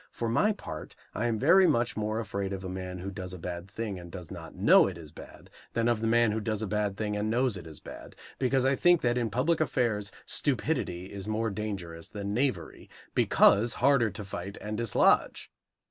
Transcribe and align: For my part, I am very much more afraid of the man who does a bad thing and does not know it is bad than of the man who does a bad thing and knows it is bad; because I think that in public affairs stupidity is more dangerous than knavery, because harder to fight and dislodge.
For 0.09 0.27
my 0.27 0.51
part, 0.51 0.95
I 1.13 1.27
am 1.27 1.37
very 1.37 1.67
much 1.67 1.95
more 1.95 2.19
afraid 2.19 2.53
of 2.53 2.61
the 2.61 2.69
man 2.69 2.97
who 2.97 3.11
does 3.11 3.35
a 3.35 3.37
bad 3.37 3.69
thing 3.69 3.99
and 3.99 4.11
does 4.11 4.31
not 4.31 4.55
know 4.55 4.87
it 4.87 4.97
is 4.97 5.11
bad 5.11 5.51
than 5.73 5.87
of 5.87 6.01
the 6.01 6.07
man 6.07 6.31
who 6.31 6.39
does 6.41 6.63
a 6.63 6.67
bad 6.67 6.97
thing 6.97 7.15
and 7.15 7.29
knows 7.29 7.55
it 7.55 7.67
is 7.67 7.79
bad; 7.79 8.15
because 8.39 8.65
I 8.65 8.75
think 8.75 9.01
that 9.01 9.15
in 9.15 9.29
public 9.29 9.61
affairs 9.61 10.11
stupidity 10.25 11.13
is 11.13 11.27
more 11.27 11.51
dangerous 11.51 12.07
than 12.09 12.33
knavery, 12.33 12.89
because 13.13 13.73
harder 13.73 14.09
to 14.09 14.23
fight 14.23 14.57
and 14.59 14.75
dislodge. 14.75 15.51